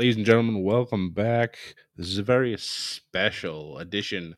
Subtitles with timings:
[0.00, 1.58] Ladies and gentlemen, welcome back.
[1.94, 4.34] This is a very special edition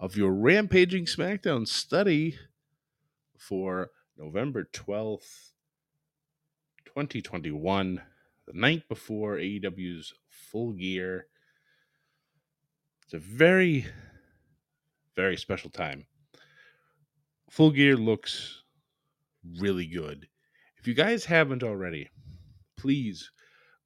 [0.00, 2.36] of your Rampaging SmackDown study
[3.38, 5.52] for November 12th,
[6.86, 8.02] 2021,
[8.48, 11.28] the night before AEW's full gear.
[13.04, 13.86] It's a very,
[15.14, 16.06] very special time.
[17.48, 18.64] Full gear looks
[19.60, 20.26] really good.
[20.78, 22.10] If you guys haven't already,
[22.76, 23.30] please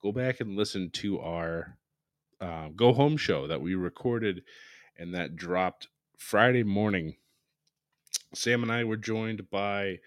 [0.03, 1.77] go back and listen to our
[2.41, 4.43] uh, go home show that we recorded
[4.99, 7.17] and that dropped Friday morning.
[8.35, 9.99] Sam and I were joined by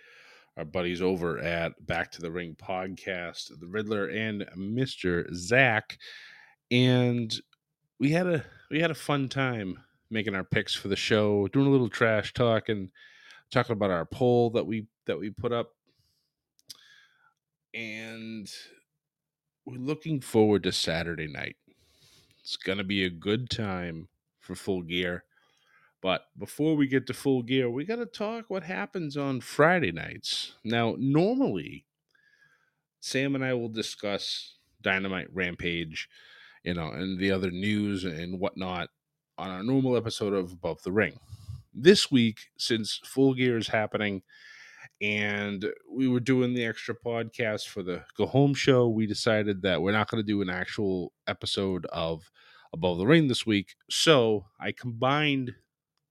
[0.56, 5.98] our buddies over at Back to the Ring podcast, the Riddler and Mister Zach,
[6.70, 7.34] and
[8.00, 11.66] we had a we had a fun time making our picks for the show, doing
[11.66, 12.90] a little trash talk and
[13.52, 15.72] talking about our poll that we that we put up,
[17.74, 18.48] and
[19.66, 21.56] we're looking forward to Saturday night.
[22.42, 24.10] It's going to be a good time
[24.40, 25.24] for full gear.
[26.02, 29.94] But before we get to full gear, we got to talk what happens on Friday
[29.94, 30.54] nights.
[30.66, 31.86] Now, normally,
[33.00, 36.10] Sam and I will discuss Dynamite Rampage,
[36.64, 38.90] you know, and the other news and whatnot
[39.38, 41.18] on our normal episode of Above the Ring.
[41.74, 44.24] This week, since Full Gear is happening,
[45.04, 48.88] and we were doing the extra podcast for the go home show.
[48.88, 52.32] We decided that we're not going to do an actual episode of
[52.74, 55.54] above the ring this week so i combined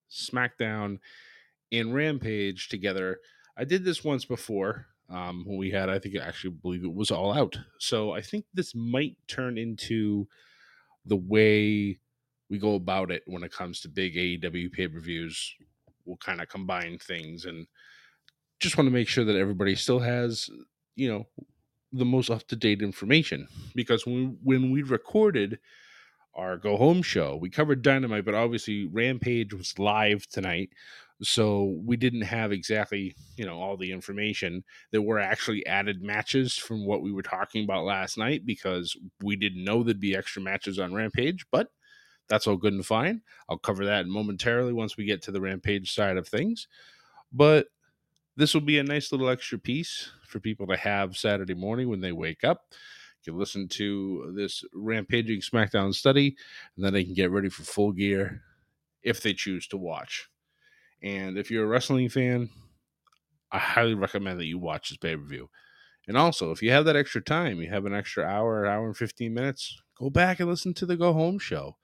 [0.08, 0.98] smackdown
[1.72, 3.18] and rampage together.
[3.56, 6.94] I did this once before um, when we had i think i actually believe it
[6.94, 7.58] was all out.
[7.78, 10.28] So i think this might turn into
[11.04, 11.98] the way
[12.48, 15.54] we go about it when it comes to big aew pay-per-views.
[16.04, 17.66] We'll kind of combine things and
[18.62, 20.48] just want to make sure that everybody still has,
[20.94, 21.26] you know,
[21.92, 25.58] the most up to date information because when when we recorded
[26.34, 30.70] our go home show, we covered Dynamite, but obviously Rampage was live tonight,
[31.20, 34.64] so we didn't have exactly you know all the information.
[34.92, 39.36] There were actually added matches from what we were talking about last night because we
[39.36, 41.68] didn't know there'd be extra matches on Rampage, but
[42.28, 43.20] that's all good and fine.
[43.50, 46.68] I'll cover that momentarily once we get to the Rampage side of things.
[47.30, 47.66] But
[48.36, 52.00] this will be a nice little extra piece for people to have Saturday morning when
[52.00, 52.64] they wake up.
[53.24, 56.36] You can listen to this rampaging SmackDown study,
[56.76, 58.42] and then they can get ready for full gear
[59.02, 60.28] if they choose to watch.
[61.02, 62.50] And if you're a wrestling fan,
[63.50, 65.50] I highly recommend that you watch this pay per view.
[66.08, 68.96] And also, if you have that extra time, you have an extra hour, hour and
[68.96, 71.76] 15 minutes, go back and listen to the Go Home show.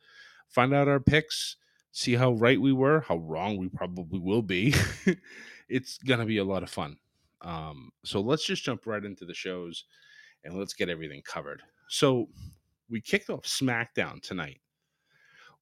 [0.48, 1.56] Find out our picks,
[1.92, 4.74] see how right we were, how wrong we probably will be.
[5.68, 6.96] it's gonna be a lot of fun.
[7.42, 9.84] Um, so let's just jump right into the shows
[10.44, 11.62] and let's get everything covered.
[11.88, 12.28] So
[12.90, 14.60] we kicked off SmackDown tonight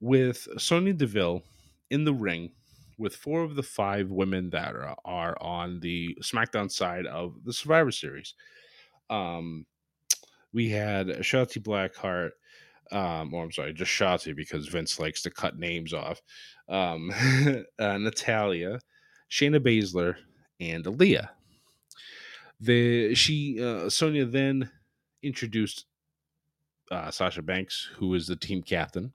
[0.00, 1.42] with Sonya Deville
[1.90, 2.50] in the ring
[2.98, 7.52] with four of the five women that are, are on the SmackDown side of the
[7.52, 8.34] Survivor Series.
[9.10, 9.66] Um,
[10.52, 12.30] we had Shotzi Blackheart,
[12.90, 16.22] um, or I'm sorry, just Shotzi because Vince likes to cut names off.
[16.68, 17.10] Um,
[17.78, 18.78] uh, Natalya,
[19.30, 20.16] Shayna Baszler,
[20.60, 21.28] and Aliyah.
[22.60, 24.70] The she uh, Sonya then
[25.22, 25.86] introduced
[26.90, 29.12] uh, Sasha Banks, who is the team captain,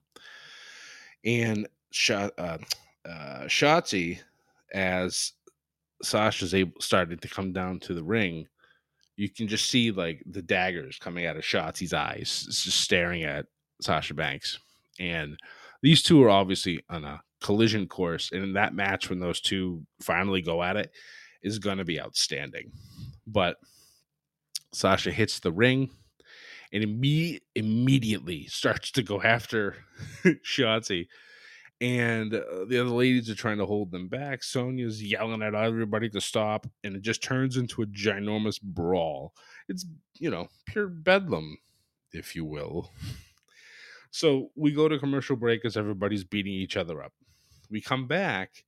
[1.24, 2.58] and Shot uh,
[3.04, 4.20] uh, Shotzi
[4.72, 5.32] as
[6.02, 8.46] Sasha's able started to come down to the ring.
[9.16, 13.46] You can just see like the daggers coming out of Shotzi's eyes, just staring at
[13.80, 14.58] Sasha Banks,
[15.00, 15.36] and
[15.82, 19.84] these two are obviously on a collision course, and in that match, when those two
[20.00, 20.92] finally go at it,
[21.42, 22.72] is going to be outstanding.
[23.26, 23.56] But
[24.72, 25.90] Sasha hits the ring
[26.72, 29.76] and imme- immediately starts to go after
[30.24, 31.08] Shotzi.
[31.80, 34.44] And uh, the other ladies are trying to hold them back.
[34.44, 39.34] Sonya's yelling at everybody to stop, and it just turns into a ginormous brawl.
[39.68, 39.84] It's,
[40.14, 41.58] you know, pure bedlam,
[42.12, 42.90] if you will.
[44.14, 47.14] So we go to commercial break as everybody's beating each other up.
[47.72, 48.64] We come back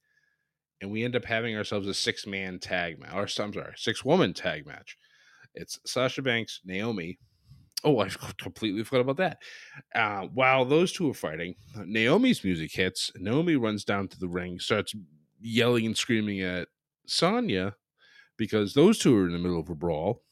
[0.81, 4.05] and we end up having ourselves a six man tag match, or I'm sorry, six
[4.05, 4.97] woman tag match.
[5.55, 7.19] It's Sasha Banks, Naomi.
[7.85, 8.09] Oh, I
[8.39, 9.39] completely forgot about that.
[9.95, 13.13] Uh, while those two are fighting, Naomi's music hits.
[13.17, 14.95] Naomi runs down to the ring, starts
[15.41, 16.69] yelling and screaming at
[17.07, 17.77] Sonya
[18.37, 20.23] because those two are in the middle of a brawl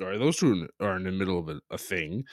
[0.00, 2.24] or those two are in the middle of a, a thing,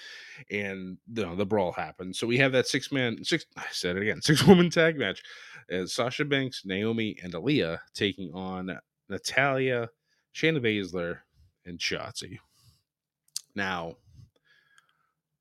[0.51, 2.19] and you know, the brawl happens.
[2.19, 3.45] So we have that six man, six.
[3.57, 5.23] I said it again, six woman tag match.
[5.69, 8.77] As Sasha Banks, Naomi, and Aliyah taking on
[9.09, 9.89] Natalya,
[10.33, 11.19] Shayna Baszler,
[11.65, 12.37] and Shotzi.
[13.55, 13.95] Now,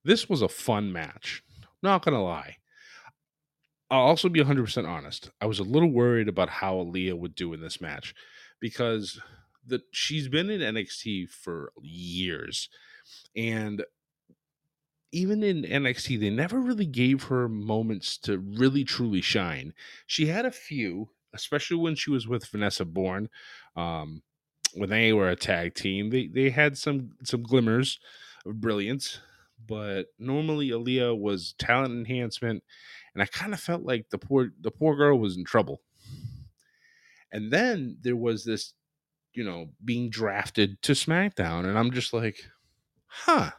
[0.04, 1.42] this was a fun match.
[1.82, 2.56] Not gonna lie.
[3.90, 5.30] I'll also be 100% honest.
[5.40, 8.14] I was a little worried about how Aliyah would do in this match
[8.60, 9.20] because
[9.66, 12.68] that she's been in NXT for years,
[13.36, 13.84] and
[15.12, 19.72] even in NXT, they never really gave her moments to really truly shine.
[20.06, 23.28] She had a few, especially when she was with Vanessa Borne,
[23.76, 24.22] um,
[24.74, 26.10] when they were a tag team.
[26.10, 28.00] They they had some some glimmers
[28.44, 29.20] of brilliance,
[29.64, 32.64] but normally Aliyah was talent enhancement,
[33.14, 35.80] and I kind of felt like the poor the poor girl was in trouble.
[37.30, 38.74] And then there was this
[39.34, 41.64] you know, being drafted to SmackDown.
[41.64, 42.38] And I'm just like,
[43.06, 43.50] huh,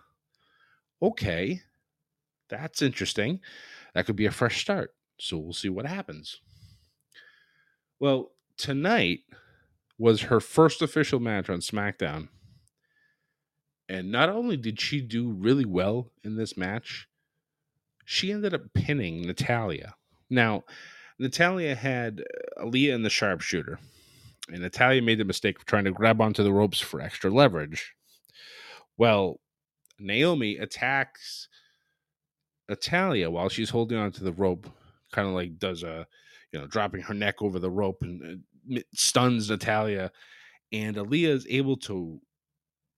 [1.02, 1.62] okay,
[2.50, 3.42] that's interesting.
[3.94, 4.94] That could be a fresh start.
[5.20, 6.40] So we'll see what happens.
[8.00, 9.20] Well, tonight
[9.98, 12.30] was her first official match on SmackDown.
[13.88, 17.08] And not only did she do really well in this match,
[18.04, 19.96] she ended up pinning Natalya.
[20.30, 20.64] Now,
[21.20, 22.24] Natalya had
[22.58, 23.80] Aliyah in the sharpshooter
[24.50, 27.94] and Natalya made the mistake of trying to grab onto the ropes for extra leverage.
[28.98, 29.40] Well,
[30.00, 31.48] Naomi attacks
[32.70, 34.70] Natalya while she's holding onto the rope,
[35.12, 36.08] kind of like does a,
[36.52, 38.44] you know, dropping her neck over the rope and
[38.94, 40.12] stuns Natalya.
[40.72, 42.20] And Aliyah is able to,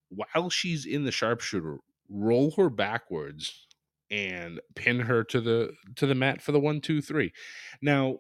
[0.10, 1.78] while she's in the sharpshooter,
[2.10, 3.68] roll her backwards
[4.10, 7.34] and pin her to the to the mat for the one two three.
[7.82, 8.20] Now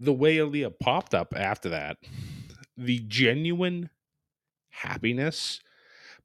[0.00, 1.98] the way Aliyah popped up after that,
[2.76, 3.90] the genuine
[4.70, 5.60] happiness,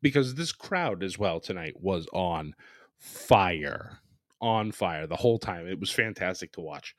[0.02, 2.54] because this crowd as well tonight was on
[2.98, 4.00] fire,
[4.42, 5.68] on fire the whole time.
[5.68, 6.96] It was fantastic to watch.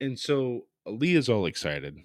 [0.00, 1.98] And so Aliyah's all excited.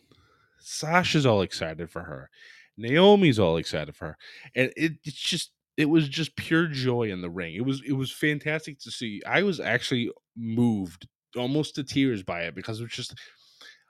[0.59, 2.29] Sasha's all excited for her.
[2.77, 4.17] Naomi's all excited for her.
[4.55, 7.55] And it, it's just it was just pure joy in the ring.
[7.55, 9.21] It was it was fantastic to see.
[9.25, 11.07] I was actually moved
[11.37, 13.15] almost to tears by it because it's just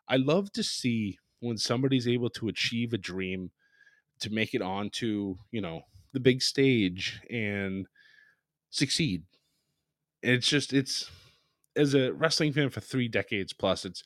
[0.07, 3.51] I love to see when somebody's able to achieve a dream
[4.19, 5.81] to make it onto, you know,
[6.13, 7.87] the big stage and
[8.69, 9.23] succeed.
[10.21, 11.09] it's just it's
[11.75, 14.03] as a wrestling fan for 3 decades plus it's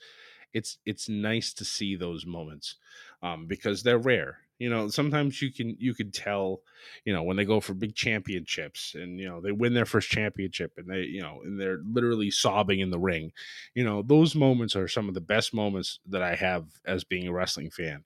[0.53, 2.75] it's it's nice to see those moments
[3.21, 6.61] um, because they're rare you know sometimes you can you can tell
[7.05, 10.09] you know when they go for big championships and you know they win their first
[10.09, 13.31] championship and they you know and they're literally sobbing in the ring
[13.75, 17.27] you know those moments are some of the best moments that i have as being
[17.27, 18.03] a wrestling fan.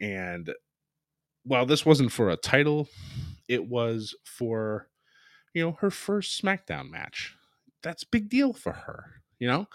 [0.00, 0.52] And
[1.44, 2.88] while this wasn't for a title
[3.48, 4.88] it was for
[5.54, 7.34] you know her first smackdown match.
[7.82, 9.66] That's big deal for her you know?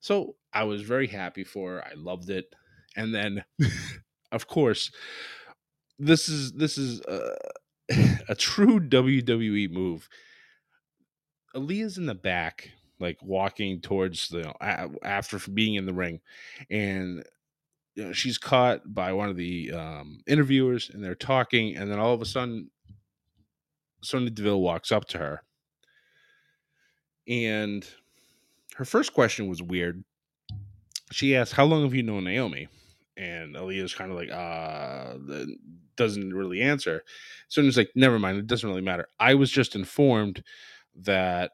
[0.00, 2.54] So i was very happy for her i loved it.
[2.96, 3.44] And then
[4.32, 4.92] of course
[5.98, 7.36] this is this is a,
[8.28, 10.08] a true WWE move.
[11.54, 14.52] Aliyah's in the back, like walking towards the
[15.04, 16.20] after being in the ring,
[16.70, 17.24] and
[17.94, 21.98] you know, she's caught by one of the um, interviewers, and they're talking, and then
[21.98, 22.70] all of a sudden,
[24.02, 25.42] Sonya Deville walks up to her,
[27.28, 27.88] and
[28.74, 30.02] her first question was weird.
[31.12, 32.68] She asked, "How long have you known Naomi?"
[33.16, 35.44] And Aliyah's kind of like, "Uh,
[35.96, 37.02] doesn't really answer.
[37.48, 39.08] So he's like, never mind, it doesn't really matter.
[39.18, 40.42] I was just informed
[40.96, 41.52] that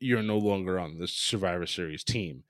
[0.00, 2.44] you're no longer on the Survivor Series team.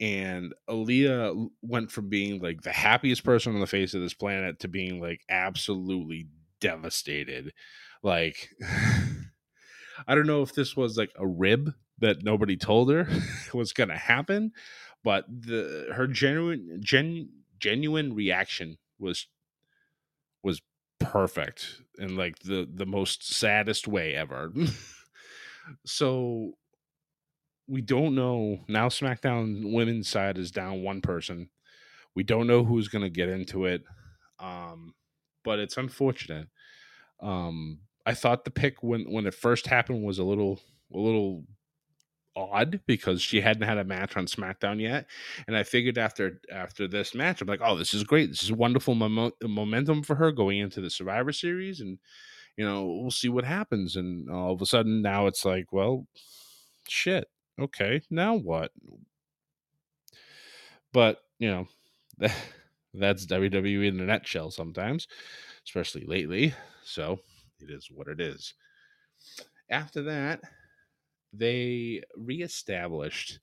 [0.00, 4.58] And Aliyah went from being like the happiest person on the face of this planet
[4.60, 6.28] to being like absolutely
[6.60, 7.52] devastated.
[8.02, 8.50] Like,
[10.06, 13.08] I don't know if this was like a rib that nobody told her
[13.54, 14.52] was going to happen,
[15.04, 17.28] but the her genuine gen,
[17.60, 19.26] genuine reaction was
[21.04, 24.52] perfect in like the the most saddest way ever.
[25.86, 26.52] so
[27.66, 31.48] we don't know now SmackDown women's side is down one person.
[32.14, 33.82] We don't know who's going to get into it.
[34.38, 34.94] Um
[35.44, 36.48] but it's unfortunate.
[37.20, 40.60] Um I thought the pick when when it first happened was a little
[40.92, 41.44] a little
[42.36, 45.06] odd because she hadn't had a match on SmackDown yet,
[45.46, 48.30] and I figured after after this match, I'm like, oh, this is great.
[48.30, 51.98] This is wonderful mom- momentum for her going into the Survivor Series, and
[52.56, 53.96] you know we'll see what happens.
[53.96, 56.06] And all of a sudden now it's like, well,
[56.88, 57.28] shit.
[57.60, 58.72] Okay, now what?
[60.92, 61.66] But you know,
[62.94, 65.08] that's WWE in a nutshell sometimes,
[65.66, 66.54] especially lately.
[66.84, 67.20] So
[67.60, 68.54] it is what it is.
[69.70, 70.40] After that,
[71.36, 73.38] they reestablished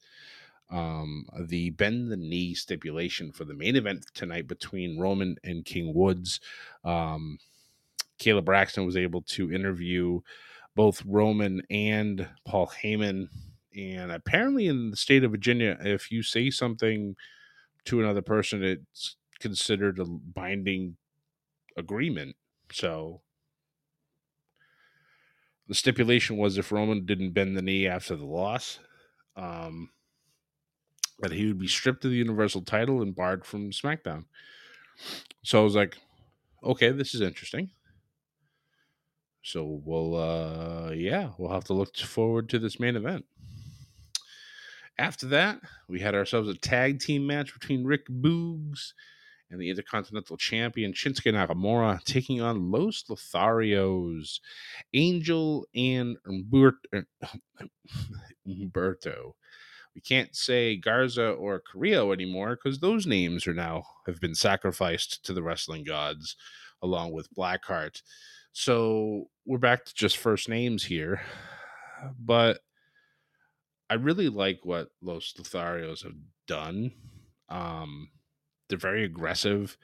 [0.69, 5.93] um, the bend the knee stipulation for the main event tonight between Roman and King
[5.93, 6.39] Woods.
[6.83, 7.39] Um,
[8.19, 10.21] Kayla Braxton was able to interview
[10.75, 13.27] both Roman and Paul Heyman.
[13.75, 17.15] And apparently, in the state of Virginia, if you say something
[17.85, 20.97] to another person, it's considered a binding
[21.75, 22.35] agreement.
[22.71, 23.21] So
[25.71, 28.79] the stipulation was if Roman didn't bend the knee after the loss,
[29.37, 29.89] um,
[31.19, 34.25] that he would be stripped of the Universal title and barred from SmackDown.
[35.43, 35.95] So I was like,
[36.61, 37.69] okay, this is interesting.
[39.43, 43.23] So we'll, uh, yeah, we'll have to look forward to this main event.
[44.97, 48.91] After that, we had ourselves a tag team match between Rick Boogs
[49.51, 54.39] and the Intercontinental Champion Shinsuke Nakamura taking on Los Lotharios,
[54.93, 56.17] Angel and
[58.47, 59.35] Umberto.
[59.93, 65.25] We can't say Garza or Carrillo anymore because those names are now have been sacrificed
[65.25, 66.37] to the wrestling gods
[66.81, 68.01] along with Blackheart.
[68.53, 71.21] So we're back to just first names here.
[72.17, 72.59] But
[73.89, 76.15] I really like what Los Lotharios have
[76.47, 76.93] done.
[77.49, 78.09] Um,
[78.71, 79.77] they're very aggressive,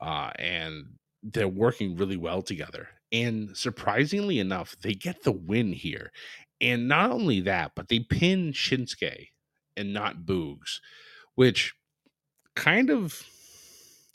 [0.00, 0.86] uh, and
[1.22, 2.88] they're working really well together.
[3.12, 6.10] And surprisingly enough, they get the win here.
[6.60, 9.28] And not only that, but they pin Shinsuke
[9.76, 10.80] and not Boogs,
[11.34, 11.74] which
[12.56, 13.22] kind of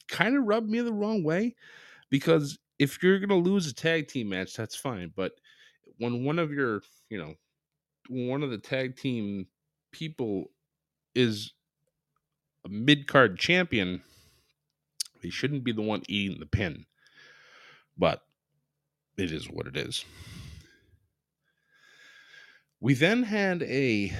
[0.08, 1.56] kind of rubbed me the wrong way
[2.10, 5.12] because if you're going to lose a tag team match, that's fine.
[5.16, 5.34] But
[5.98, 7.36] when one of your, you know,
[8.10, 9.48] one of the tag team
[9.92, 10.46] people
[11.14, 11.54] is
[12.66, 14.02] a mid card champion,
[15.22, 16.86] they shouldn't be the one eating the pin.
[17.98, 18.24] But
[19.18, 20.06] it is what it is.
[22.80, 24.14] We then had a,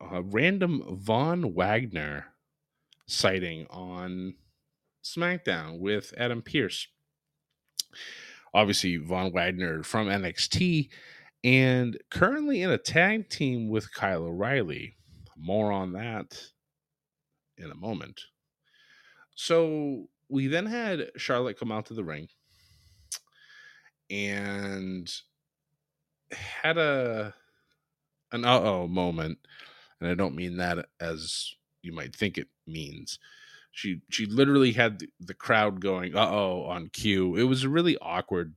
[0.00, 2.26] a random Von Wagner
[3.06, 4.34] sighting on
[5.02, 6.88] SmackDown with Adam Pearce.
[8.54, 10.88] Obviously, Von Wagner from NXT
[11.42, 14.96] and currently in a tag team with Kyle O'Reilly.
[15.36, 16.40] More on that
[17.58, 18.20] in a moment.
[19.34, 22.28] So we then had Charlotte come out to the ring
[24.10, 25.10] and
[26.30, 27.34] had a
[28.32, 29.38] an uh-oh moment
[30.00, 33.18] and I don't mean that as you might think it means.
[33.72, 37.36] She she literally had the, crowd going uh-oh on cue.
[37.36, 38.54] It was a really awkward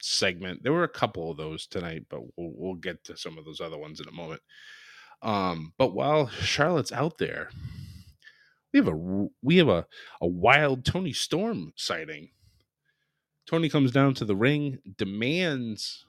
[0.00, 0.62] segment.
[0.62, 3.60] There were a couple of those tonight, but we'll, we'll get to some of those
[3.60, 4.42] other ones in a moment.
[5.22, 7.50] Um, but while Charlotte's out there,
[8.72, 9.86] we have a we have a,
[10.20, 12.30] a wild Toni Storm sighting.
[13.46, 16.06] Toni comes down to the ring, demands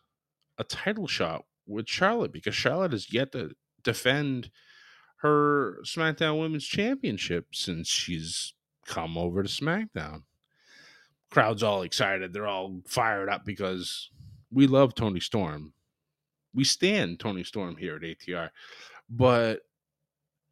[0.58, 3.51] a title shot with Charlotte because Charlotte has yet to
[3.84, 4.50] defend
[5.17, 8.53] her SmackDown Women's Championship since she's
[8.86, 10.24] come over to SmackDown
[11.34, 12.32] crowd's all excited.
[12.32, 14.12] They're all fired up because
[14.51, 15.74] we love Toni Storm.
[16.53, 18.50] We stand Toni Storm here at ATR,
[19.10, 19.62] but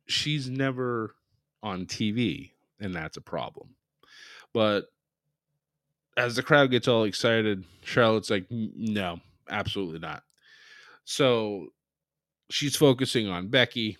[0.08, 1.15] she's never
[1.63, 3.75] on TV, and that's a problem.
[4.53, 4.86] But
[6.17, 10.24] as the crowd gets all excited, Charlotte's like, no, absolutely not.
[11.05, 11.67] So
[12.50, 13.98] she's focusing on Becky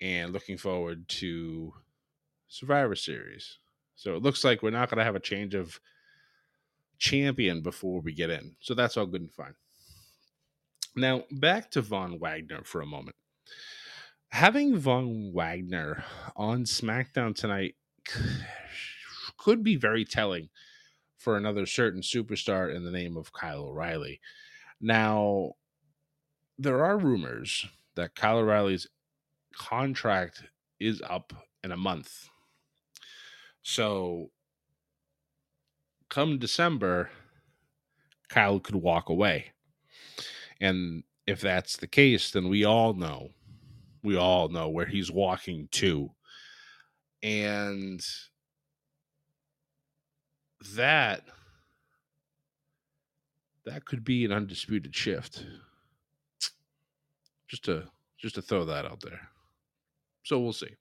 [0.00, 1.72] and looking forward to
[2.48, 3.58] Survivor Series.
[3.96, 5.80] So it looks like we're not going to have a change of
[6.98, 8.56] champion before we get in.
[8.60, 9.54] So that's all good and fine.
[10.94, 13.16] Now, back to Von Wagner for a moment.
[14.28, 16.04] Having Von Wagner
[16.36, 17.76] on SmackDown tonight
[19.36, 20.48] could be very telling
[21.16, 24.20] for another certain superstar in the name of Kyle O'Reilly.
[24.80, 25.52] Now,
[26.58, 28.86] there are rumors that Kyle O'Reilly's
[29.54, 30.44] contract
[30.78, 31.32] is up
[31.62, 32.28] in a month.
[33.62, 34.30] So,
[36.08, 37.10] come December,
[38.28, 39.52] Kyle could walk away.
[40.62, 43.30] And if that's the case, then we all know,
[44.04, 46.08] we all know where he's walking to.
[47.20, 48.00] And
[50.76, 51.24] that
[53.64, 55.44] that could be an undisputed shift.
[57.48, 57.82] Just to
[58.16, 59.20] just to throw that out there.
[60.22, 60.76] So we'll see.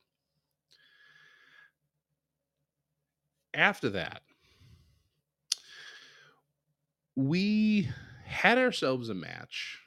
[3.56, 4.22] After that,
[7.16, 7.90] we
[8.32, 9.80] had ourselves a match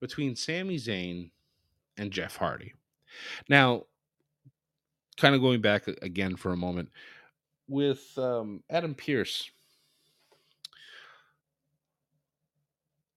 [0.00, 1.30] between Sami Zayn
[1.96, 2.74] and Jeff Hardy.
[3.48, 3.84] Now,
[5.16, 6.90] kind of going back again for a moment
[7.68, 9.50] with um, Adam Pearce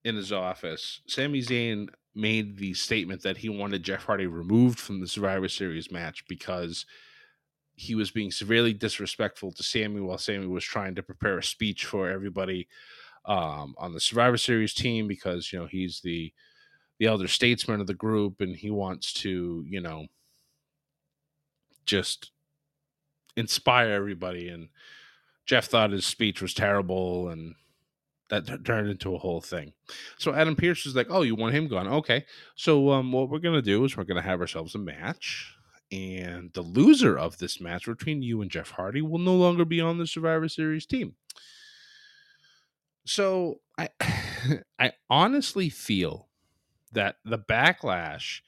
[0.03, 4.99] in his office, Sami Zayn made the statement that he wanted Jeff Hardy removed from
[4.99, 6.85] the Survivor Series match because
[7.75, 11.85] he was being severely disrespectful to Sami while Sami was trying to prepare a speech
[11.85, 12.67] for everybody
[13.25, 16.33] um, on the Survivor Series team because you know he's the
[16.99, 20.07] the elder statesman of the group and he wants to you know
[21.85, 22.31] just
[23.35, 24.69] inspire everybody and
[25.45, 27.55] Jeff thought his speech was terrible and
[28.29, 29.73] that t- turned into a whole thing.
[30.17, 31.87] So Adam Pearce is like, "Oh, you want him gone?
[31.87, 32.25] Okay.
[32.55, 35.53] So um, what we're gonna do is we're gonna have ourselves a match,
[35.91, 39.81] and the loser of this match between you and Jeff Hardy will no longer be
[39.81, 41.15] on the Survivor Series team."
[43.05, 43.89] So I,
[44.79, 46.29] I honestly feel
[46.91, 48.41] that the backlash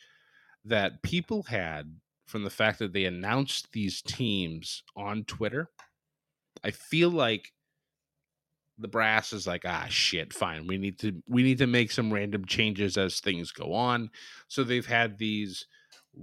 [0.63, 5.69] that people had from the fact that they announced these teams on Twitter,
[6.63, 7.51] I feel like
[8.77, 12.11] the brass is like ah shit fine we need to we need to make some
[12.11, 14.09] random changes as things go on.
[14.47, 15.65] So they've had these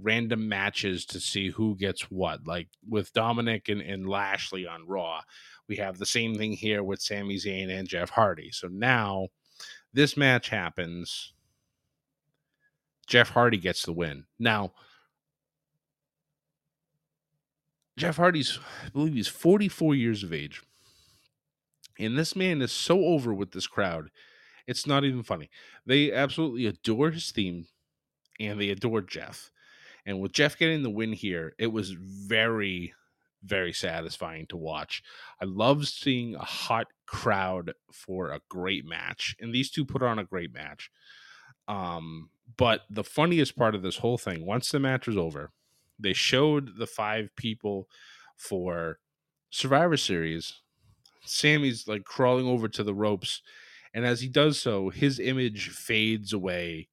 [0.01, 5.21] random matches to see who gets what like with dominic and, and lashley on raw
[5.67, 8.51] we have the same thing here with Sami Zayn and Jeff Hardy.
[8.51, 9.29] So now
[9.93, 11.33] this match happens.
[13.07, 14.25] Jeff Hardy gets the win.
[14.39, 14.73] Now,
[17.97, 20.61] Jeff Hardy's, I believe he's 44 years of age.
[21.99, 24.09] And this man is so over with this crowd.
[24.65, 25.49] It's not even funny.
[25.85, 27.67] They absolutely adore his theme
[28.39, 29.51] and they adore Jeff.
[30.05, 32.93] And with Jeff getting the win here, it was very,
[33.43, 35.01] very satisfying to watch.
[35.41, 39.35] I love seeing a hot crowd for a great match.
[39.39, 40.91] And these two put on a great match.
[41.67, 45.51] Um, but the funniest part of this whole thing, once the match was over,
[45.97, 47.87] they showed the five people
[48.35, 48.99] for
[49.49, 50.63] Survivor Series
[51.25, 53.41] Sami's like crawling over to the ropes,
[53.93, 56.89] and as he does so, his image fades away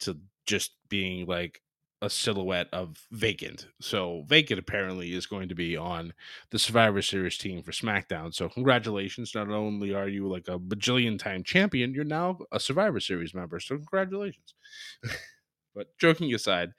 [0.00, 1.60] to just being like
[2.02, 3.66] a silhouette of Vacant.
[3.80, 6.14] So Vacant apparently is going to be on
[6.50, 8.34] the Survivor Series team for SmackDown.
[8.34, 9.34] So congratulations!
[9.34, 13.60] Not only are you like a bajillion time champion, you're now a Survivor Series member.
[13.60, 14.54] So congratulations.
[15.74, 16.72] but joking aside,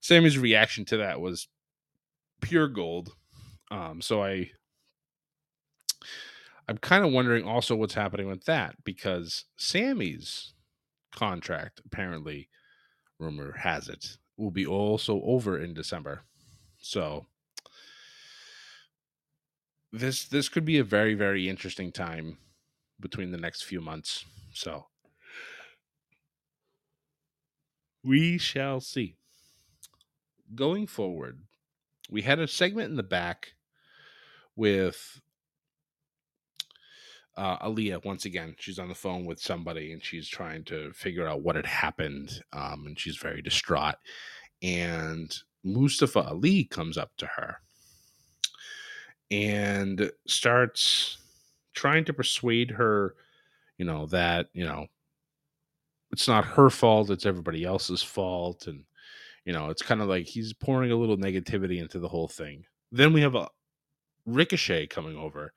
[0.00, 1.48] Sami's reaction to that was
[2.40, 3.14] pure gold.
[3.70, 4.50] Um, so I
[6.68, 10.54] I'm kind of wondering also what's happening with that because Sami's
[11.14, 12.48] contract apparently,
[13.18, 16.22] rumor has it, will be also over in December.
[16.78, 17.26] So
[19.92, 22.38] this this could be a very very interesting time
[22.98, 24.24] between the next few months.
[24.52, 24.86] So
[28.02, 29.16] we shall see.
[30.54, 31.40] Going forward,
[32.10, 33.54] we had a segment in the back
[34.54, 35.20] with
[37.36, 41.26] uh, Aliyah, once again, she's on the phone with somebody and she's trying to figure
[41.26, 42.42] out what had happened.
[42.52, 43.96] Um, and she's very distraught.
[44.62, 47.60] And Mustafa Ali comes up to her
[49.30, 51.18] and starts
[51.74, 53.14] trying to persuade her,
[53.78, 54.86] you know, that, you know,
[56.12, 58.66] it's not her fault, it's everybody else's fault.
[58.66, 58.84] And,
[59.46, 62.66] you know, it's kind of like he's pouring a little negativity into the whole thing.
[62.90, 63.48] Then we have a
[64.26, 65.54] Ricochet coming over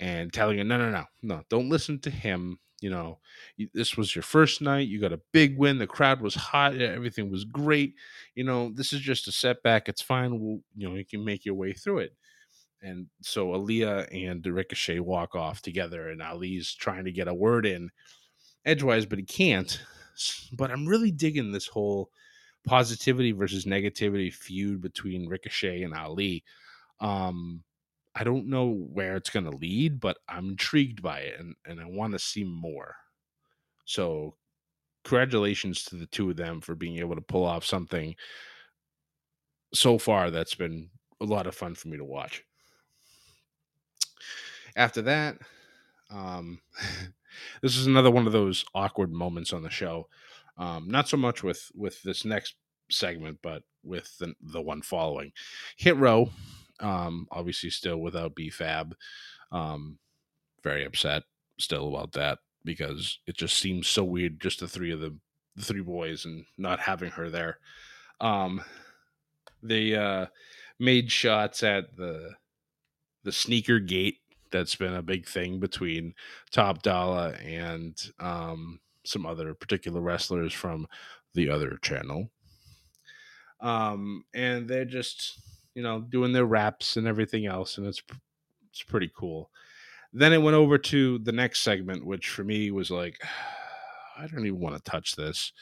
[0.00, 2.58] and telling you, no, no, no, no, don't listen to him.
[2.80, 3.18] You know,
[3.74, 4.88] this was your first night.
[4.88, 5.76] You got a big win.
[5.76, 6.74] The crowd was hot.
[6.80, 7.94] Everything was great.
[8.34, 9.86] You know, this is just a setback.
[9.86, 10.40] It's fine.
[10.40, 12.16] We'll, you know, you can make your way through it.
[12.80, 17.66] And so Aliyah and Ricochet walk off together, and Ali's trying to get a word
[17.66, 17.90] in
[18.64, 19.78] edgewise, but he can't.
[20.52, 22.10] But I'm really digging this whole
[22.66, 26.44] positivity versus negativity feud between Ricochet and Ali.
[27.00, 27.62] Um,
[28.14, 31.80] I don't know where it's going to lead, but I'm intrigued by it and, and
[31.80, 32.96] I want to see more.
[33.84, 34.34] So,
[35.04, 38.14] congratulations to the two of them for being able to pull off something
[39.72, 42.44] so far that's been a lot of fun for me to watch.
[44.76, 45.38] After that,
[46.10, 46.60] um,
[47.62, 50.08] this is another one of those awkward moments on the show.
[50.58, 52.56] Um, not so much with with this next
[52.90, 55.32] segment, but with the, the one following.
[55.76, 56.30] Hit row,
[56.80, 58.92] um, obviously still without BFAB.
[59.52, 59.98] Um,
[60.62, 61.22] very upset
[61.58, 65.16] still about that because it just seems so weird, just the three of the,
[65.56, 67.58] the three boys and not having her there.
[68.20, 68.62] Um,
[69.62, 70.26] they uh,
[70.78, 72.32] made shots at the
[73.22, 74.16] the sneaker gate
[74.50, 76.14] that's been a big thing between
[76.50, 80.86] Top Dollar and um, some other particular wrestlers from
[81.34, 82.30] the other channel.
[83.60, 85.38] Um, and they're just
[85.74, 88.02] you know doing their raps and everything else, and it's
[88.70, 89.50] it's pretty cool.
[90.12, 93.20] Then it went over to the next segment, which for me was like,
[94.18, 95.52] I don't even want to touch this.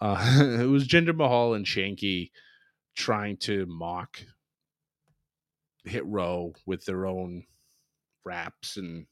[0.00, 2.30] Uh, it was Jinder Mahal and Shanky
[2.94, 4.22] trying to mock
[5.84, 7.44] Hit Row with their own
[8.24, 9.06] raps and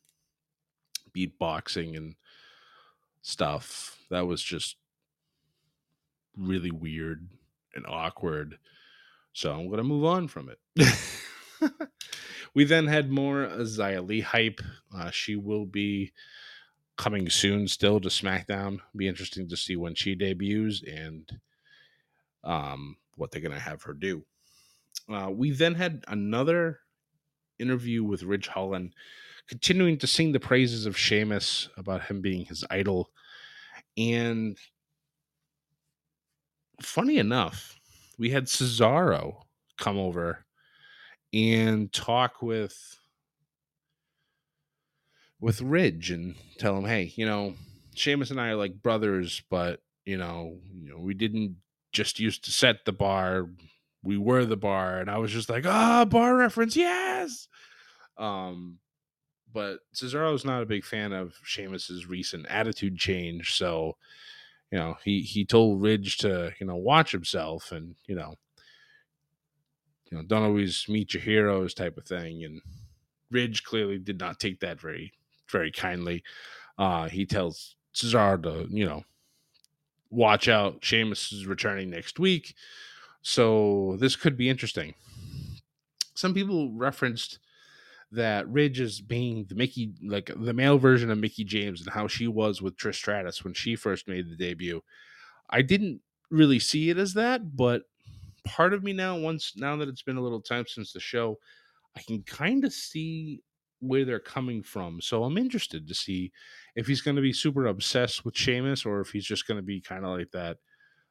[1.16, 2.14] beatboxing and
[3.22, 3.98] stuff.
[4.10, 4.76] That was just
[6.36, 7.28] really weird
[7.74, 8.58] and awkward.
[9.38, 10.88] So I'm going to move on from it.
[12.54, 14.60] we then had more Xia Li hype.
[14.92, 16.10] Uh, she will be
[16.96, 18.80] coming soon still to SmackDown.
[18.96, 21.30] Be interesting to see when she debuts and
[22.42, 24.24] um, what they're going to have her do.
[25.08, 26.80] Uh, we then had another
[27.60, 28.92] interview with Ridge Holland,
[29.46, 33.10] continuing to sing the praises of Sheamus about him being his idol.
[33.96, 34.58] And
[36.82, 37.77] funny enough,
[38.18, 39.42] we had Cesaro
[39.78, 40.44] come over
[41.32, 42.98] and talk with
[45.40, 47.54] with Ridge and tell him, hey, you know,
[47.94, 51.56] Sheamus and I are like brothers, but you know, you know, we didn't
[51.92, 53.48] just used to set the bar.
[54.02, 57.48] We were the bar, and I was just like, ah, oh, bar reference, yes.
[58.16, 58.78] Um,
[59.52, 63.96] but Cesaro's not a big fan of Sheamus's recent attitude change, so
[64.70, 68.34] you know he he told Ridge to you know watch himself and you know
[70.10, 72.60] you know don't always meet your heroes type of thing, and
[73.30, 75.12] Ridge clearly did not take that very
[75.50, 76.22] very kindly.
[76.78, 79.04] Uh, he tells Cesaro to you know
[80.10, 80.84] watch out.
[80.84, 82.54] Sheamus is returning next week.
[83.22, 84.94] So this could be interesting.
[86.14, 87.38] Some people referenced
[88.12, 92.06] that Ridge is being the Mickie, like the male version of Mickie James and how
[92.06, 94.82] she was with Trish Stratus when she first made the debut.
[95.50, 97.82] I didn't really see it as that, but
[98.44, 101.38] part of me now, once now that it's been a little time since the show,
[101.96, 103.42] I can kind of see
[103.80, 105.00] where they're coming from.
[105.00, 106.32] So I'm interested to see
[106.74, 109.62] if he's going to be super obsessed with Sheamus or if he's just going to
[109.62, 110.58] be kind of like that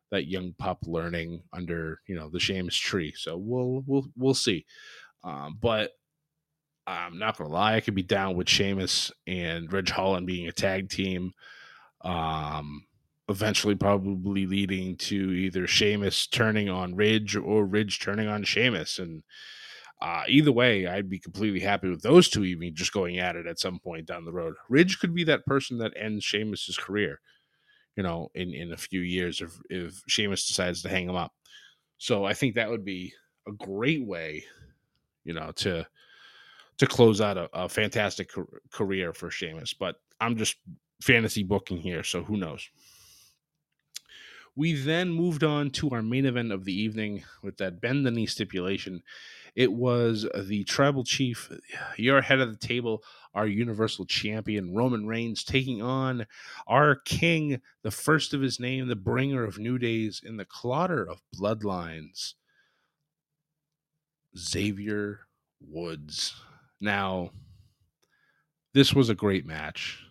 [0.10, 3.14] that young pup learning under you know the Sheamus tree.
[3.16, 4.66] So we'll we'll we'll see.
[5.24, 5.92] Um, but
[6.88, 10.54] I'm not gonna lie, I could be down with Sheamus and Ridge Holland being a
[10.54, 11.34] tag team.
[12.02, 12.86] Um,
[13.28, 19.24] eventually, probably leading to either Sheamus turning on Ridge or Ridge turning on Sheamus, and
[20.02, 23.48] uh, either way, I'd be completely happy with those two even just going at it
[23.48, 24.56] at some point down the road.
[24.70, 27.20] Ridge could be that person that ends Sheamus's career,
[27.98, 31.34] you know, in, in a few years if if Sheamus decides to hang him up.
[31.98, 33.14] So I think that would be
[33.46, 34.46] a great way,
[35.26, 35.86] you know, to
[36.78, 38.30] to close out a, a fantastic
[38.72, 39.74] career for Sheamus.
[39.74, 40.58] But I'm just
[41.02, 42.70] fantasy booking here, so who knows?
[44.56, 48.12] We then moved on to our main event of the evening with that bend the
[48.12, 49.04] knee stipulation.
[49.56, 51.52] It was the tribal chief,
[51.96, 53.04] your head of the table,
[53.36, 56.26] our universal champion, Roman Reigns, taking on
[56.66, 61.08] our king, the first of his name, the bringer of new days in the clatter
[61.08, 62.34] of bloodlines,
[64.36, 65.28] Xavier
[65.62, 66.36] Woods.
[66.80, 67.32] Now,
[68.74, 70.04] this was a great match.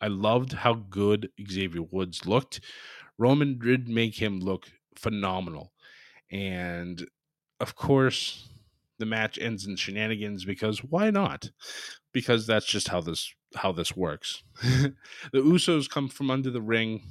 [0.00, 2.60] I loved how good Xavier Woods looked.
[3.18, 5.72] Roman did make him look phenomenal.
[6.30, 7.06] And
[7.60, 8.48] of course,
[8.98, 11.50] the match ends in shenanigans because why not?
[12.12, 14.42] Because that's just how this how this works.
[14.62, 14.94] the
[15.34, 17.02] Usos come from under the ring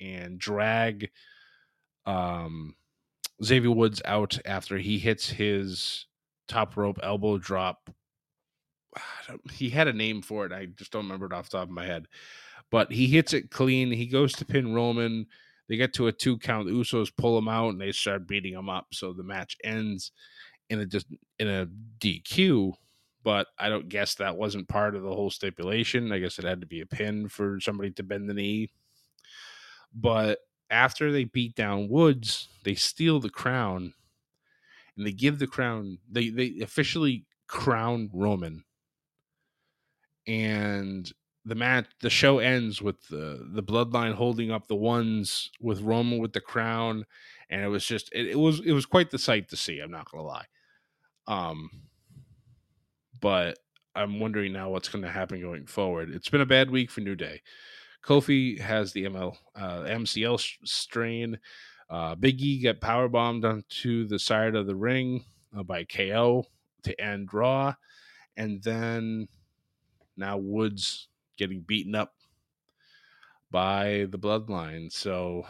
[0.00, 1.10] and drag
[2.06, 2.74] um,
[3.42, 6.06] Xavier Woods out after he hits his
[6.48, 7.90] top rope elbow drop.
[9.52, 10.52] He had a name for it.
[10.52, 12.06] I just don't remember it off the top of my head.
[12.70, 13.90] But he hits it clean.
[13.90, 15.26] He goes to pin Roman.
[15.68, 16.66] They get to a two count.
[16.66, 18.86] The Usos pull him out and they start beating him up.
[18.92, 20.12] So the match ends
[20.70, 21.06] in a just
[21.38, 21.68] in a
[22.00, 22.74] DQ,
[23.22, 26.12] but I don't guess that wasn't part of the whole stipulation.
[26.12, 28.70] I guess it had to be a pin for somebody to bend the knee.
[29.94, 30.38] But
[30.70, 33.94] after they beat down Woods, they steal the crown
[34.96, 38.64] and they give the crown they they officially crown Roman.
[40.26, 41.10] And
[41.44, 46.18] the match the show ends with the the bloodline holding up the ones with Roman
[46.18, 47.06] with the crown
[47.48, 49.92] and it was just it, it was it was quite the sight to see, I'm
[49.92, 50.46] not going to lie.
[51.28, 51.70] Um
[53.20, 53.58] but
[53.94, 56.10] I'm wondering now what's going to happen going forward.
[56.10, 57.40] It's been a bad week for New Day.
[58.04, 61.38] Kofi has the ML uh, MCL strain.
[61.88, 65.24] Uh, Big E got power bombed onto the side of the ring
[65.56, 66.44] uh, by KO
[66.82, 67.74] to end Raw,
[68.36, 69.28] and then
[70.16, 72.14] now Woods getting beaten up
[73.50, 74.92] by the Bloodline.
[74.92, 75.46] So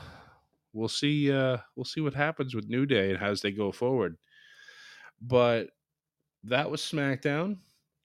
[0.73, 1.33] we'll see.
[1.33, 4.17] Uh, we'll see what happens with New Day and as they go forward.
[5.21, 5.71] But
[6.45, 7.59] that was SmackDown,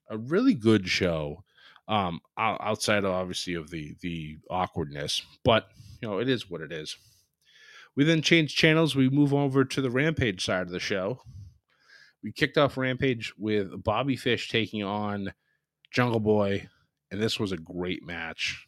[0.10, 1.44] a really good show
[1.88, 5.22] um, outside of obviously of the the awkwardness.
[5.44, 5.68] But
[6.02, 6.96] you know, it is what it is.
[7.96, 8.96] We then change channels.
[8.96, 11.22] We move over to the Rampage side of the show.
[12.24, 15.34] We kicked off Rampage with Bobby Fish taking on
[15.92, 16.68] Jungle Boy,
[17.12, 18.68] and this was a great match.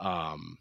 [0.00, 0.58] Um,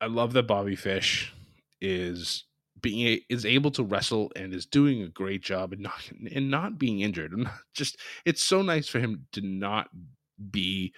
[0.00, 1.32] I love that Bobby Fish
[1.80, 2.44] is
[2.80, 6.78] being is able to wrestle and is doing a great job and not and not
[6.78, 7.32] being injured.
[7.32, 9.90] And just it's so nice for him to not
[10.50, 10.94] be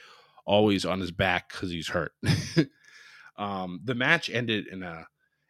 [0.46, 2.12] always on his back because he's hurt.
[3.36, 5.06] um, the match ended in a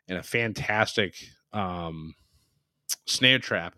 [0.09, 1.14] in a fantastic
[1.52, 2.14] um,
[3.07, 3.74] snare trap.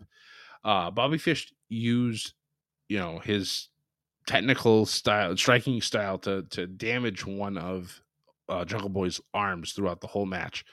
[0.63, 2.33] Uh, Bobby Fish used,
[2.87, 3.69] you know, his
[4.27, 8.01] technical style, striking style to to damage one of
[8.49, 10.65] uh, Jungle Boy's arms throughout the whole match.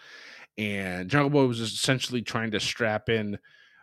[0.59, 3.39] And Jungle Boy was essentially trying to strap in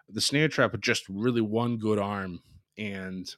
[0.10, 2.40] the snare trap with just really one good arm.
[2.78, 3.30] And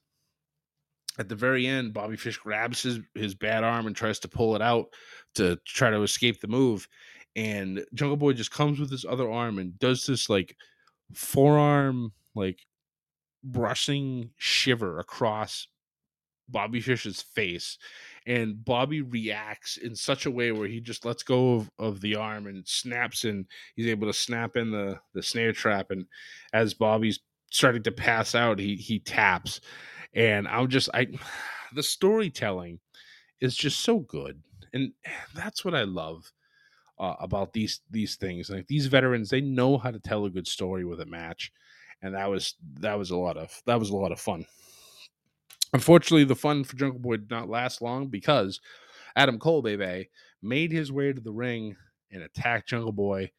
[1.17, 4.55] at the very end, Bobby Fish grabs his, his bad arm and tries to pull
[4.55, 4.87] it out
[5.35, 6.87] to try to escape the move.
[7.35, 10.55] And Jungle Boy just comes with his other arm and does this like
[11.13, 12.59] forearm, like
[13.43, 15.67] brushing shiver across
[16.51, 17.77] Bobby Fish's face.
[18.27, 22.15] And Bobby reacts in such a way where he just lets go of, of the
[22.15, 25.89] arm and snaps and he's able to snap in the, the snare trap.
[25.89, 26.05] And
[26.53, 29.59] as Bobby's starting to pass out, he he taps
[30.13, 31.07] and i'm just i
[31.75, 32.79] the storytelling
[33.39, 34.41] is just so good
[34.73, 34.91] and
[35.35, 36.31] that's what i love
[36.99, 40.47] uh, about these these things like these veterans they know how to tell a good
[40.47, 41.51] story with a match
[42.03, 44.45] and that was that was a lot of that was a lot of fun
[45.73, 48.59] unfortunately the fun for jungle boy did not last long because
[49.15, 50.09] adam cole baby
[50.41, 51.75] made his way to the ring
[52.11, 53.29] and attacked jungle boy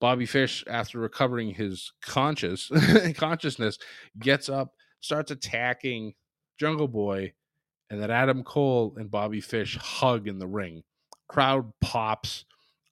[0.00, 2.70] bobby fish after recovering his conscious
[3.16, 3.78] consciousness
[4.18, 6.14] gets up starts attacking
[6.58, 7.32] Jungle Boy,
[7.90, 10.82] and then Adam Cole and Bobby Fish hug in the ring.
[11.28, 12.44] Crowd pops.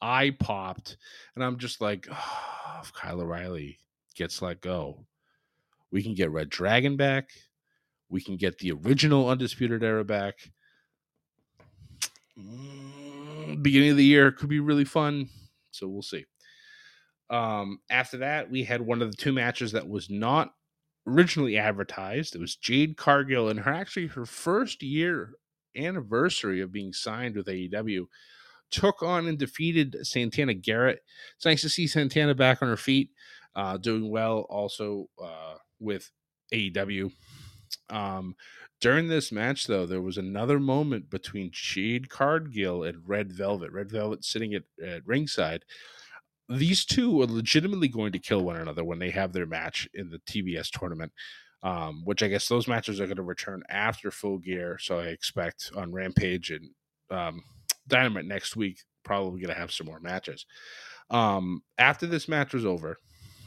[0.03, 0.98] I popped,
[1.35, 3.79] and I'm just like, oh, if Kyle O'Reilly
[4.14, 5.07] gets let go,
[5.90, 7.31] we can get Red Dragon back.
[8.09, 10.51] We can get the original Undisputed Era back.
[12.38, 15.29] Mm, beginning of the year could be really fun,
[15.71, 16.25] so we'll see.
[17.31, 20.55] Um, after that, we had one of the two matches that was not
[21.07, 22.35] originally advertised.
[22.35, 25.35] It was Jade Cargill and her actually her first year
[25.77, 28.07] anniversary of being signed with AEW.
[28.71, 31.01] Took on and defeated Santana Garrett.
[31.37, 33.11] It's nice to see Santana back on her feet,
[33.55, 36.11] uh, doing well also uh, with
[36.53, 37.12] AEW.
[37.90, 38.37] Um,
[38.81, 43.72] during this match, though, there was another moment between Jade Cargill and Red Velvet.
[43.72, 45.64] Red Velvet sitting at, at ringside
[46.48, 50.11] these two are legitimately going to kill one another when they have their match in
[50.11, 51.12] the TBS tournament.
[51.62, 54.77] Um, which I guess those matches are going to return after Full Gear.
[54.79, 56.68] So I expect on Rampage and
[57.11, 57.42] um,
[57.88, 60.44] Dynamite next week, probably going to have some more matches.
[61.09, 62.98] Um, after this match was over,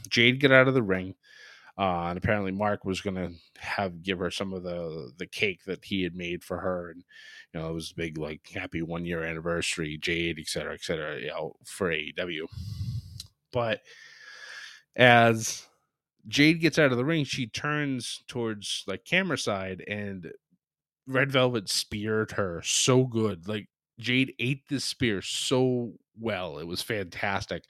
[0.08, 1.14] Jade get out of the ring.
[1.78, 5.84] Uh, and apparently Mark was gonna have give her some of the the cake that
[5.84, 7.04] he had made for her, and
[7.54, 11.20] you know it was big like happy one year anniversary, Jade, et cetera, et cetera,
[11.20, 12.46] you know, for AEW.
[13.52, 13.82] But
[14.96, 15.66] as
[16.28, 20.32] Jade gets out of the ring, she turns towards like camera side, and
[21.06, 23.48] Red Velvet speared her so good.
[23.48, 27.64] Like Jade ate this spear so well; it was fantastic.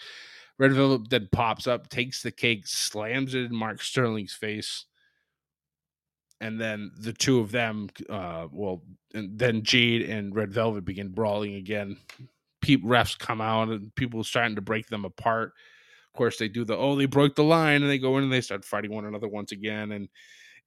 [0.58, 4.86] Red Velvet then pops up, takes the cake, slams it in Mark Sterling's face.
[6.40, 8.82] And then the two of them, uh, well,
[9.14, 11.96] and then Jade and Red Velvet begin brawling again.
[12.60, 15.52] People, refs come out and people starting to break them apart.
[16.12, 18.32] Of course, they do the oh, they broke the line, and they go in and
[18.32, 19.92] they start fighting one another once again.
[19.92, 20.08] And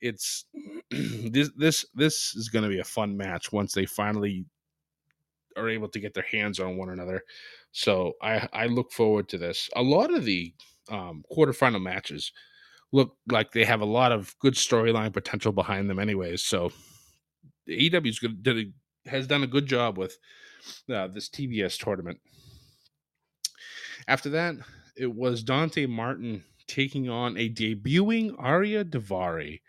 [0.01, 0.45] it's
[0.91, 4.45] this this this is going to be a fun match once they finally
[5.57, 7.23] are able to get their hands on one another.
[7.71, 9.69] So I I look forward to this.
[9.75, 10.53] A lot of the
[10.89, 12.31] um, quarterfinal matches
[12.91, 16.43] look like they have a lot of good storyline potential behind them, anyways.
[16.43, 16.71] So
[17.69, 18.73] AEW's good
[19.05, 20.17] has done a good job with
[20.93, 22.19] uh, this TBS tournament.
[24.07, 24.55] After that,
[24.95, 29.61] it was Dante Martin taking on a debuting Ariya Daivari.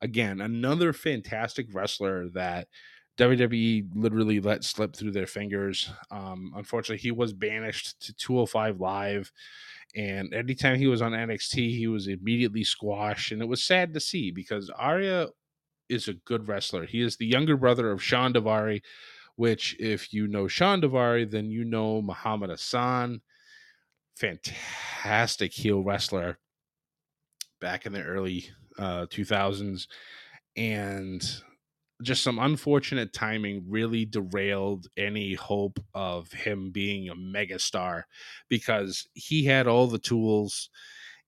[0.00, 2.68] Again, another fantastic wrestler that
[3.18, 5.90] WWE literally let slip through their fingers.
[6.10, 9.32] Um, unfortunately, he was banished to 205 Live,
[9.94, 14.00] and anytime he was on NXT, he was immediately squashed, and it was sad to
[14.00, 15.28] see because Ariya
[15.88, 16.86] is a good wrestler.
[16.86, 18.82] He is the younger brother of Shawn Daivari,
[19.36, 23.20] which, if you know Shawn Daivari, then you know Muhammad Hassan.
[24.16, 26.38] Fantastic heel wrestler
[27.60, 28.46] back in the early
[28.78, 29.86] uh, 2000s.
[30.56, 31.22] And
[32.02, 38.04] just some unfortunate timing really derailed any hope of him being a megastar
[38.48, 40.70] because he had all the tools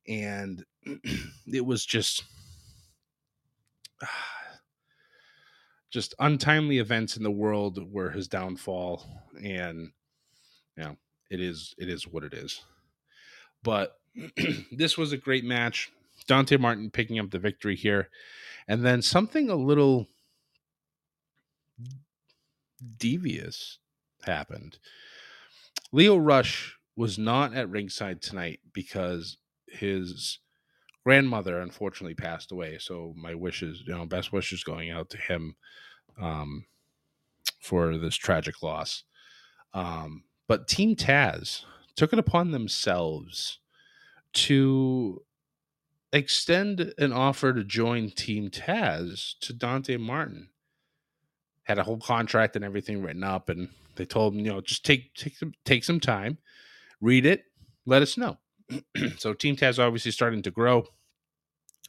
[0.09, 0.65] and
[1.53, 2.25] it was just
[5.91, 9.07] just untimely events in the world were his downfall
[9.43, 9.93] and
[10.77, 10.97] you know
[11.31, 12.63] it is it is what it is.
[13.63, 13.97] But
[14.73, 15.91] this was a great match.
[16.27, 18.09] Dante martin picking up the victory here.
[18.69, 20.09] And then something a little
[22.99, 23.79] devious
[24.25, 24.79] happened.
[25.93, 30.39] Lio Rush was not at ringside tonight because his
[31.05, 32.79] grandmother unfortunately passed away.
[32.79, 35.57] So my wishes, you know, best wishes going out to him
[36.21, 36.65] um,
[37.61, 39.05] for this tragic loss.
[39.73, 41.65] Um, but Team Taz
[41.97, 43.59] took it upon themselves
[44.33, 45.23] to
[46.13, 50.49] extend an offer to join Team Taz to Dante Martin
[51.65, 54.85] had a whole contract and everything written up, and they told him, you know, just
[54.85, 56.39] take take some take some time,
[57.01, 57.45] read it,
[57.87, 58.39] let us know.
[59.19, 60.87] so Team Taz obviously starting to grow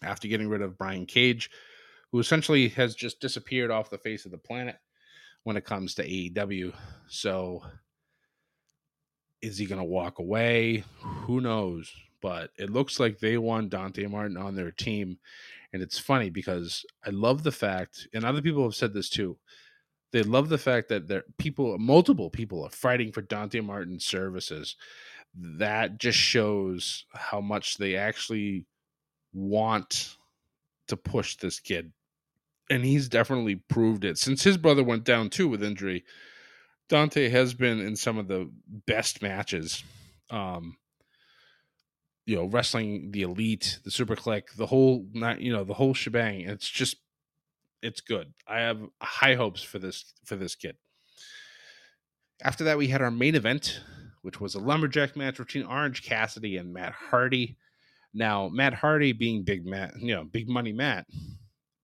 [0.03, 1.49] after getting rid of Brian Cage,
[2.11, 4.77] who essentially has just disappeared off the face of the planet
[5.43, 6.73] when it comes to AEW.
[7.07, 7.63] So
[9.41, 10.83] is he going to walk away?
[11.01, 11.91] Who knows?
[12.21, 15.19] But it looks like they want Dante Martin on their team.
[15.71, 19.37] And it's funny because I love the fact, and other people have said this too
[20.15, 24.77] they love the fact that there people multiple people are fighting for Dante Martin's services.
[25.37, 28.63] That just shows how much they actually
[29.33, 30.15] want
[30.87, 31.91] to push this kid.
[32.69, 34.17] And he's definitely proved it.
[34.17, 36.05] Since his brother went down too with injury,
[36.87, 38.49] Dante has been in some of the
[38.87, 39.83] best matches.
[40.29, 40.77] Um,
[42.25, 46.39] you know, wrestling the elite, the SuperKliq, the whole not you know, the whole shebang.
[46.39, 46.95] It's just
[47.85, 48.33] it's good.
[48.47, 50.75] I have high hopes for this for this kid.
[52.43, 53.81] After that, we had our main event,
[54.23, 57.57] which was a lumberjack match between Orange Cassidy and Matt Hardy.
[58.13, 61.05] Now, Matt Hardy, being big Matt, you know, big money Matt,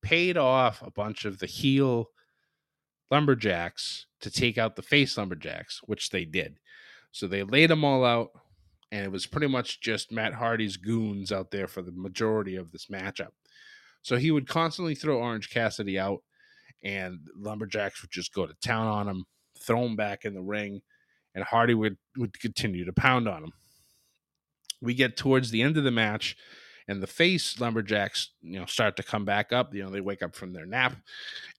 [0.02, 2.10] paid off a bunch of the heel
[3.12, 6.58] lumberjacks to take out the face lumberjacks, which they did.
[7.12, 8.32] So they laid them all out,
[8.92, 12.72] and it was pretty much just Matt Hardy's goons out there for the majority of
[12.72, 13.32] this matchup.
[14.02, 16.20] So he would constantly throw Orange Cassidy out,
[16.84, 19.26] and Lumberjacks would just go to town on him,
[19.60, 20.82] throw him back in the ring,
[21.36, 23.52] and Hardy would, would continue to pound on him.
[24.82, 26.36] We get towards the end of the match,
[26.88, 29.74] and the face lumberjacks, you know, start to come back up.
[29.74, 30.98] You know, they wake up from their nap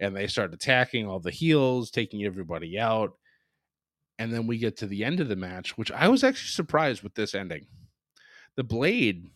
[0.01, 3.13] and they start attacking all the heels, taking everybody out.
[4.19, 7.03] And then we get to the end of the match, which I was actually surprised
[7.03, 7.67] with this ending.
[8.57, 9.31] The Blade,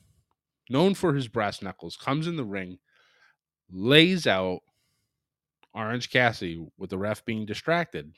[0.69, 2.79] known for his brass knuckles, comes in the ring
[3.71, 4.61] lays out
[5.75, 8.13] Orange Cassidy with the ref being distracted.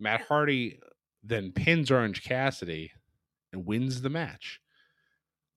[0.00, 0.78] Matt Hardy
[1.22, 2.92] then pins Orange Cassidy
[3.52, 4.60] and wins the match.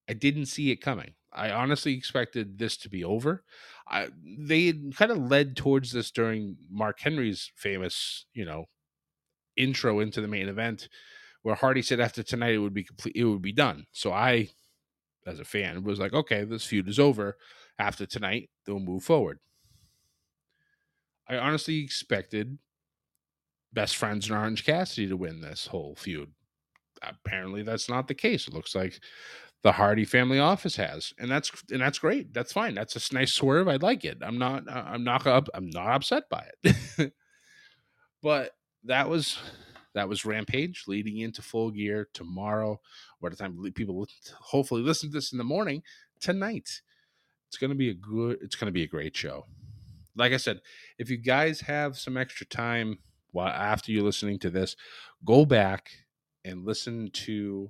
[0.10, 1.14] I didn't see it coming.
[1.32, 3.44] I honestly expected this to be over.
[3.88, 8.66] I, they kind of led towards this during Mark Henry's famous, you know,
[9.56, 10.90] intro into the main event,
[11.44, 13.86] where Hardy said after tonight it would be complete, it would be done.
[13.94, 14.50] So I,
[15.26, 17.38] as a fan, was like, okay, this feud is over
[17.82, 19.40] after tonight, they'll move forward.
[21.28, 22.60] I honestly expected
[23.74, 26.30] best friends and Orange Cassidy to win this whole feud.
[27.02, 28.48] Apparently, that's not the case.
[28.48, 29.00] It looks like
[29.64, 32.34] the Hardy family office has, and that's and that's great.
[32.34, 32.76] That's fine.
[32.76, 33.68] That's a nice swerve.
[33.68, 34.20] I like it.
[34.22, 34.68] I'm not.
[34.68, 35.26] Uh, I'm not.
[35.54, 37.14] I'm not upset by it.
[38.22, 38.52] but
[38.84, 39.40] that was
[39.96, 42.80] that was Rampage leading into Full Gear tomorrow.
[43.22, 44.08] Or the time people
[44.40, 45.82] hopefully listen to this in the morning
[46.20, 46.82] tonight.
[47.52, 49.46] It's to be a good it's to be a great show.
[50.16, 50.62] Like I said,
[50.98, 53.00] if you guys have some extra time
[53.32, 54.78] while after you're listening to this,
[55.26, 55.92] go back
[56.46, 57.70] and listen to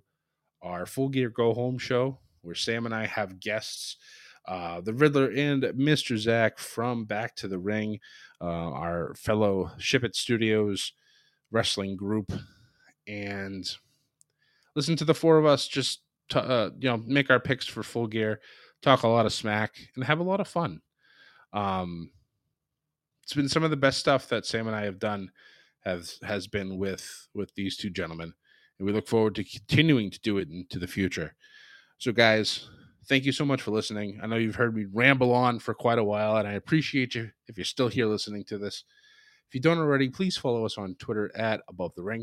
[0.62, 3.98] our Full Gear Go Home show where Sam and I have guests.
[4.48, 6.16] Uh, the Riddler and Mr.
[6.16, 8.00] Zach from Back to the Ring,
[8.40, 10.94] uh, our fellow Ship It Studios
[11.52, 12.32] wrestling group,
[13.08, 13.68] and
[14.76, 17.84] listen to the four of us just t- uh, you know make our picks for
[17.84, 18.40] Full Gear,
[18.82, 20.82] talk a lot of smack, and have a lot of fun.
[21.54, 22.12] Um,
[23.24, 25.32] it's been some of the best stuff that Sam and I have done
[25.86, 28.34] has has been with with these two gentlemen,
[28.80, 31.36] and we look forward to continuing to do it into the future.
[31.98, 32.68] So, guys,
[33.08, 34.20] thank you so much for listening.
[34.22, 37.30] I know you've heard me ramble on for quite a while, and I appreciate you
[37.48, 38.84] if you're still here listening to this.
[39.48, 42.22] If you don't already, please follow us on Twitter at Above the Ring.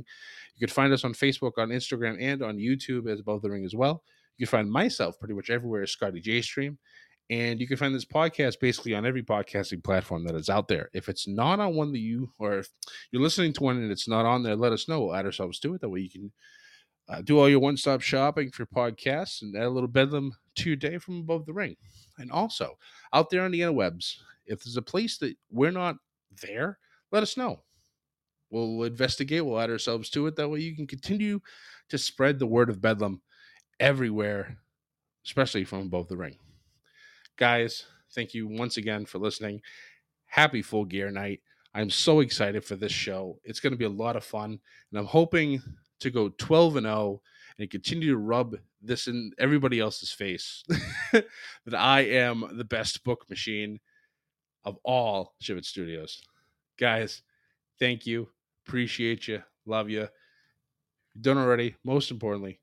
[0.57, 3.65] You can find us on Facebook, on Instagram, and on YouTube as Above the Ring
[3.67, 4.03] as well.
[4.39, 6.79] You can find myself pretty much everywhere as Scotty J Stream.
[7.31, 10.89] And you can find this podcast basically on every podcasting platform that is out there.
[10.95, 12.71] If it's not on one that you, or if
[13.11, 15.01] you're listening to one and it's not on there, let us know.
[15.01, 15.83] We'll add ourselves to it.
[15.83, 16.33] That way you can
[17.09, 20.71] uh, do all your one stop shopping for podcasts and add a little bedlam to
[20.71, 21.77] your day from above the ring.
[22.17, 22.79] And also,
[23.13, 24.15] out there on the interwebs,
[24.47, 25.97] if there's a place that we're not
[26.43, 26.79] there,
[27.13, 27.63] let us know.
[28.51, 30.37] We'll investigate, we'll add ourselves to it.
[30.37, 31.41] That way you can continue
[31.91, 33.21] to spread the word of Bedlam
[33.81, 34.59] everywhere,
[35.25, 36.37] especially from above the ring.
[37.37, 39.63] Guys, thank you once again for listening.
[40.27, 41.41] Happy full gear night.
[41.75, 43.39] I'm so excited for this show.
[43.45, 44.59] It's going to be a lot of fun,
[44.91, 45.63] and I'm hoping
[46.01, 47.21] to go 12 and 0
[47.59, 50.65] and continue to rub this in everybody else's face
[51.13, 53.81] that I am the best book machine
[54.65, 56.23] of all Ship It Studios.
[56.79, 57.23] Guys,
[57.79, 58.29] thank you.
[58.67, 59.43] Appreciate you.
[59.67, 60.09] Love you.
[61.21, 61.75] Done already.
[61.85, 62.61] Most importantly,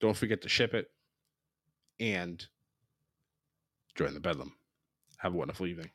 [0.00, 0.90] don't forget to ship it
[2.00, 2.46] and
[3.96, 4.52] join the bedlam.
[5.18, 5.90] Have a wonderful evening.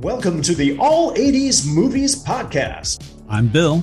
[0.00, 3.04] Welcome to the All 80s Movies Podcast.
[3.28, 3.82] I'm Bill.